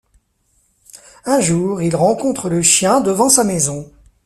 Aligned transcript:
Un 1.25 1.41
jour, 1.41 1.79
il 1.83 1.95
rencontre 1.95 2.49
le 2.49 2.63
chien 2.63 3.01
devant 3.01 3.29
sa 3.29 3.43
maison. 3.43 3.91